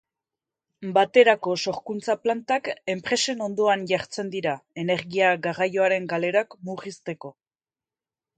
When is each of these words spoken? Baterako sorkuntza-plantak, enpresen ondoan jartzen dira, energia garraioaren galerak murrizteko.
Baterako 0.93 1.51
sorkuntza-plantak, 1.63 2.69
enpresen 2.93 3.43
ondoan 3.49 3.85
jartzen 3.93 4.33
dira, 4.37 4.55
energia 4.85 5.31
garraioaren 5.45 6.09
galerak 6.17 6.59
murrizteko. 6.71 7.33